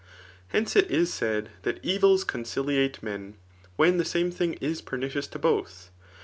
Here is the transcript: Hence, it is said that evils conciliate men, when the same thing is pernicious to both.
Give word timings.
Hence, 0.47 0.75
it 0.75 0.89
is 0.89 1.13
said 1.13 1.51
that 1.61 1.79
evils 1.85 2.23
conciliate 2.23 3.03
men, 3.03 3.35
when 3.75 3.97
the 3.99 4.03
same 4.03 4.31
thing 4.31 4.53
is 4.55 4.81
pernicious 4.81 5.27
to 5.27 5.37
both. 5.37 5.91